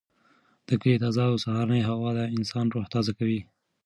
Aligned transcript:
د 0.67 0.69
کلي 0.81 0.95
تازه 1.03 1.23
او 1.29 1.35
سهارنۍ 1.43 1.81
هوا 1.89 2.09
د 2.17 2.19
انسان 2.37 2.65
روح 2.73 2.85
تازه 2.93 3.11
کوي. 3.19 3.41